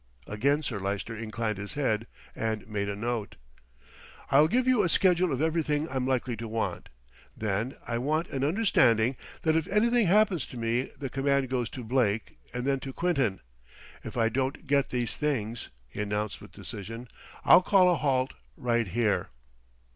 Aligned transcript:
Again 0.25 0.63
Sir 0.63 0.79
Lyster 0.79 1.15
inclined 1.15 1.59
his 1.59 1.75
head 1.75 2.07
and 2.35 2.67
made 2.67 2.89
a 2.89 2.95
note. 2.95 3.35
"I'll 4.31 4.47
give 4.47 4.65
you 4.67 4.81
a 4.81 4.89
schedule 4.89 5.31
of 5.31 5.43
everything 5.43 5.87
I'm 5.89 6.07
likely 6.07 6.35
to 6.37 6.47
want. 6.47 6.89
Then 7.37 7.75
I 7.85 7.99
want 7.99 8.27
an 8.31 8.43
undertaking 8.43 9.15
that 9.43 9.55
if 9.55 9.67
anything 9.67 10.07
happens 10.07 10.47
to 10.47 10.57
me 10.57 10.89
the 10.97 11.11
command 11.11 11.51
goes 11.51 11.69
to 11.69 11.83
Blake 11.83 12.39
and 12.51 12.65
then 12.65 12.79
to 12.79 12.91
Quinton. 12.93 13.41
If 14.03 14.17
I 14.17 14.27
don't 14.27 14.65
get 14.65 14.89
these 14.89 15.15
things," 15.15 15.69
he 15.87 16.01
announced 16.01 16.41
with 16.41 16.51
decision, 16.51 17.07
"I'll 17.45 17.61
call 17.61 17.87
a 17.87 17.93
halt 17.95 18.33
right 18.57 18.87
here." 18.87 19.29